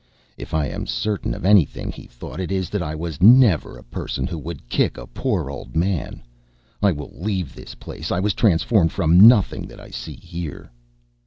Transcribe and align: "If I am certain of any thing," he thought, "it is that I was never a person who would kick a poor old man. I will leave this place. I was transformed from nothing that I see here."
"If 0.35 0.55
I 0.55 0.65
am 0.65 0.87
certain 0.87 1.35
of 1.35 1.45
any 1.45 1.63
thing," 1.63 1.91
he 1.91 2.07
thought, 2.07 2.39
"it 2.39 2.51
is 2.51 2.71
that 2.71 2.81
I 2.81 2.95
was 2.95 3.21
never 3.21 3.77
a 3.77 3.83
person 3.83 4.25
who 4.25 4.39
would 4.39 4.67
kick 4.67 4.97
a 4.97 5.05
poor 5.05 5.47
old 5.47 5.75
man. 5.75 6.23
I 6.81 6.91
will 6.91 7.11
leave 7.13 7.53
this 7.53 7.75
place. 7.75 8.11
I 8.11 8.19
was 8.19 8.33
transformed 8.33 8.91
from 8.91 9.27
nothing 9.27 9.67
that 9.67 9.79
I 9.79 9.91
see 9.91 10.15
here." 10.15 10.71